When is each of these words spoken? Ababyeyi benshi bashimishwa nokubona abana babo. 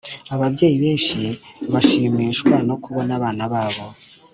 Ababyeyi 0.33 0.77
benshi 0.83 1.19
bashimishwa 1.73 2.55
nokubona 2.67 3.11
abana 3.19 3.43
babo. 3.53 3.85